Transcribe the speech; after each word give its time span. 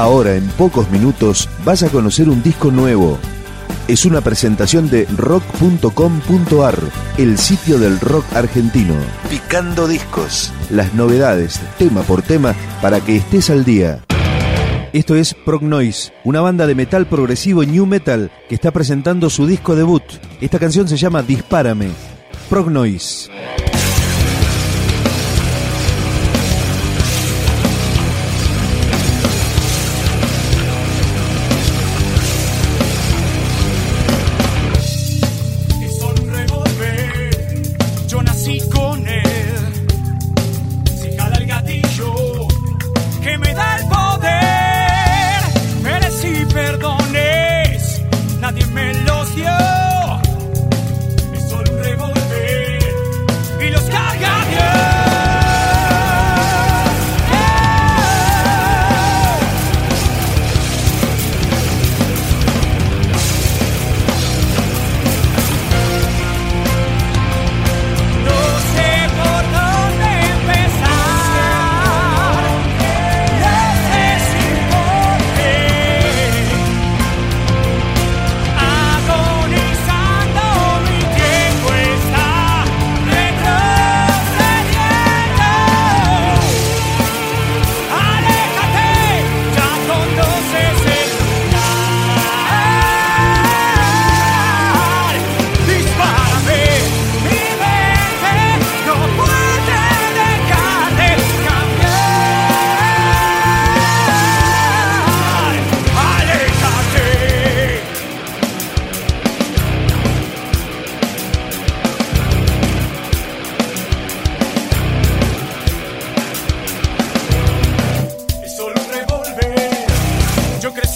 Ahora, 0.00 0.34
en 0.34 0.48
pocos 0.52 0.90
minutos, 0.90 1.46
vas 1.62 1.82
a 1.82 1.90
conocer 1.90 2.30
un 2.30 2.42
disco 2.42 2.70
nuevo. 2.70 3.18
Es 3.86 4.06
una 4.06 4.22
presentación 4.22 4.88
de 4.88 5.04
rock.com.ar, 5.14 6.78
el 7.18 7.36
sitio 7.36 7.78
del 7.78 8.00
rock 8.00 8.24
argentino. 8.34 8.94
Picando 9.28 9.86
discos. 9.86 10.54
Las 10.70 10.94
novedades, 10.94 11.60
tema 11.76 12.00
por 12.00 12.22
tema, 12.22 12.54
para 12.80 13.02
que 13.02 13.16
estés 13.16 13.50
al 13.50 13.66
día. 13.66 14.02
Esto 14.94 15.16
es 15.16 15.34
Prognoise, 15.34 16.14
una 16.24 16.40
banda 16.40 16.66
de 16.66 16.74
metal 16.74 17.04
progresivo 17.04 17.62
new 17.62 17.84
metal 17.84 18.30
que 18.48 18.54
está 18.54 18.70
presentando 18.70 19.28
su 19.28 19.46
disco 19.46 19.76
debut. 19.76 20.04
Esta 20.40 20.58
canción 20.58 20.88
se 20.88 20.96
llama 20.96 21.22
Dispárame. 21.22 21.90
Prognoise. 22.48 23.28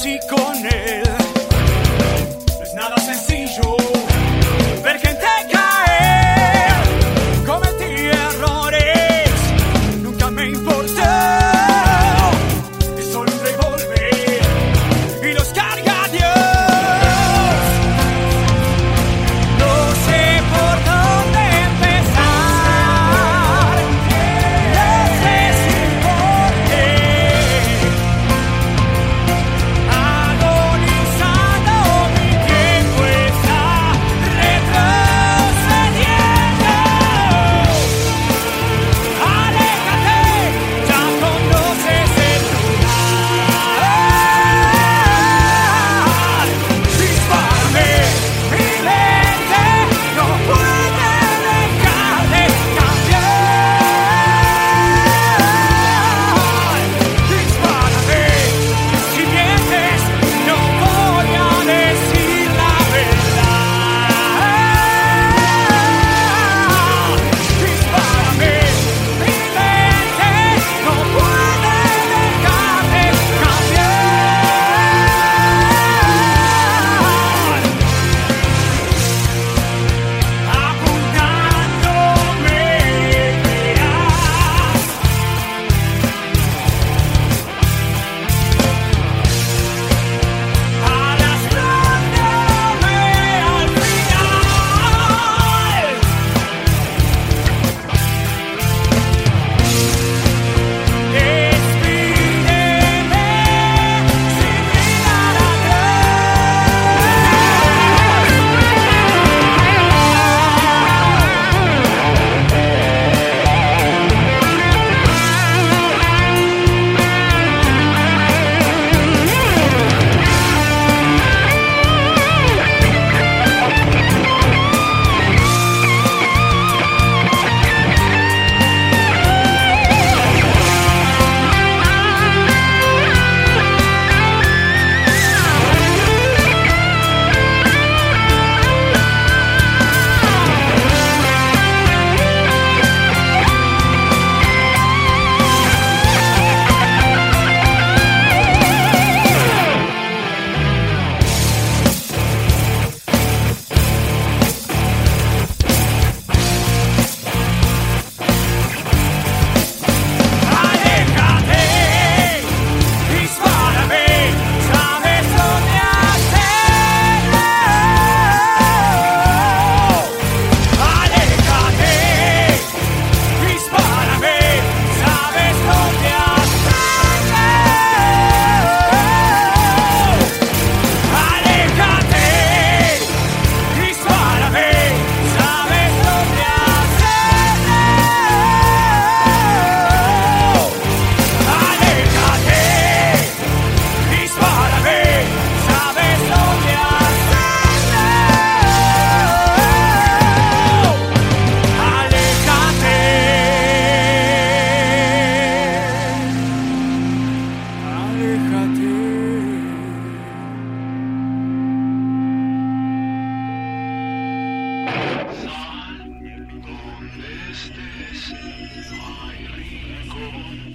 she 0.04 0.18
gone 0.28 1.03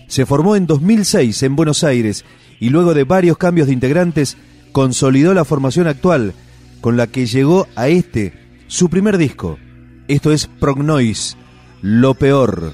Se 0.10 0.26
formó 0.26 0.56
en 0.56 0.66
2006 0.66 1.44
en 1.44 1.56
Buenos 1.56 1.84
Aires 1.84 2.26
y 2.60 2.70
luego 2.70 2.94
de 2.94 3.04
varios 3.04 3.38
cambios 3.38 3.68
de 3.68 3.74
integrantes 3.74 4.38
consolidó 4.72 5.34
la 5.36 5.46
formación 5.46 5.88
actual 5.88 6.34
con 6.82 6.98
la 6.98 7.08
que 7.08 7.28
llegó 7.28 7.68
a 7.76 7.88
este, 7.88 8.34
su 8.68 8.90
primer 8.90 9.20
disco. 9.20 9.60
Esto 10.08 10.32
es 10.32 10.48
Prognois, 10.48 11.38
lo 11.82 12.16
peor. 12.16 12.74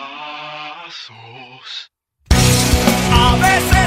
pasos. 0.00 1.90
A 2.30 3.36
veces. 3.36 3.79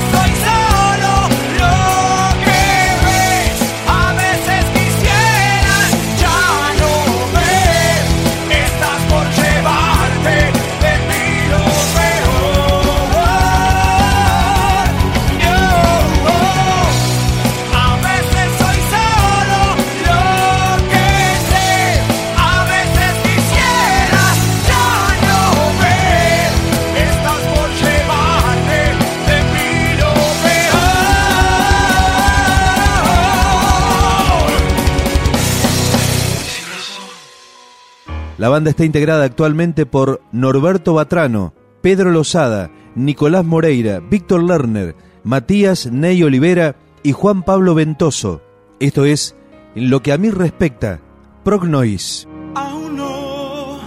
La 38.44 38.50
banda 38.50 38.72
está 38.72 38.84
integrada 38.84 39.24
actualmente 39.24 39.86
por 39.86 40.20
Norberto 40.34 40.94
Batrano, 40.94 41.54
Pedro 41.82 42.12
Lozada, 42.12 42.72
Nicolás 42.94 43.46
Moreira, 43.46 44.02
Víctor 44.02 44.44
Lerner, 44.44 44.98
Matías 45.24 45.90
Ney 45.90 46.22
Olivera 46.24 46.76
y 47.04 47.14
Juan 47.14 47.44
Pablo 47.44 47.74
Ventoso. 47.74 48.42
Esto 48.82 49.06
es, 49.06 49.38
lo 49.76 50.02
que 50.02 50.12
a 50.12 50.18
mí 50.18 50.30
respecta, 50.30 51.00
Prognois. 51.46 52.28
Aún 52.54 52.98
no 52.98 53.80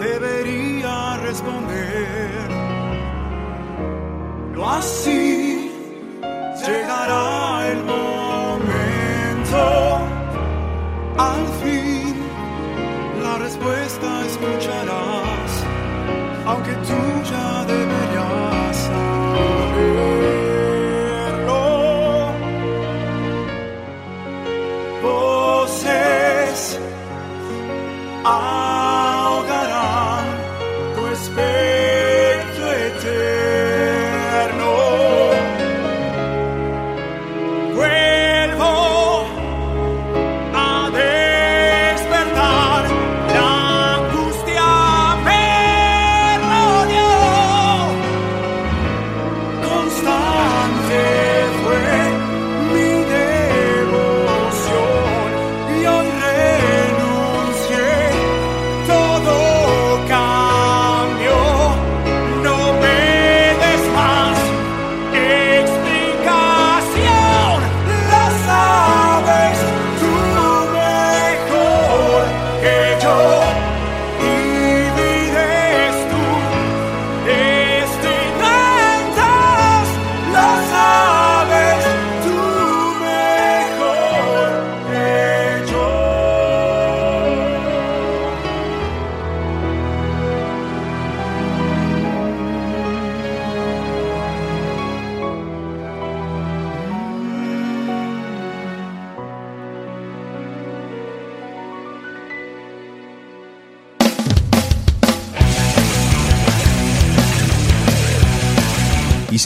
debería 0.00 1.18
responder. 1.18 2.48
Lo 4.54 4.70
así 4.70 5.70
llegará 6.66 7.55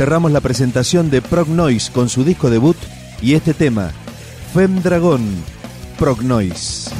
Cerramos 0.01 0.33
la 0.33 0.41
presentación 0.41 1.11
de 1.11 1.21
Prog 1.21 1.51
Noise 1.51 1.93
con 1.93 2.09
su 2.09 2.25
disco 2.25 2.49
debut 2.49 2.79
y 3.21 3.35
este 3.35 3.53
tema, 3.53 3.91
Femdragón, 4.55 5.21
Prog 5.99 6.23
Noise. 6.23 7.00